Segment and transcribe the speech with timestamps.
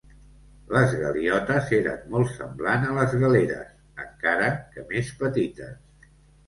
[0.75, 3.73] Les galiotes eren molt semblants a les galeres,
[4.09, 6.15] encara que més petites.